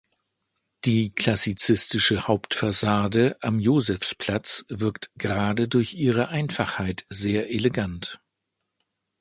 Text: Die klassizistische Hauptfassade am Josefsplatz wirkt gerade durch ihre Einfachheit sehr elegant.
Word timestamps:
Die 0.83 1.11
klassizistische 1.13 2.27
Hauptfassade 2.27 3.37
am 3.39 3.59
Josefsplatz 3.59 4.65
wirkt 4.67 5.11
gerade 5.15 5.67
durch 5.67 5.93
ihre 5.93 6.29
Einfachheit 6.29 7.05
sehr 7.09 7.51
elegant. 7.51 8.19